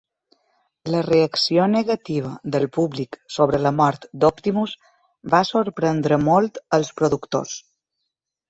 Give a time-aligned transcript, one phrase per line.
[0.93, 4.73] La reacció negativa del públic sobre la mort d'Optimus
[5.35, 7.57] va sorprendre molt els productors.